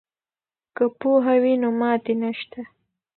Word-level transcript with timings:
که 0.75 0.83
پوهه 0.99 1.35
وي 1.43 1.53
نو 1.61 1.69
ماتې 1.79 2.13
نشته. 2.21 2.61